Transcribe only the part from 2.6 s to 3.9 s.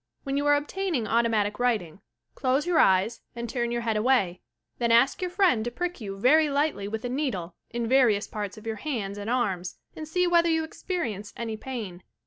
your eyes and turn your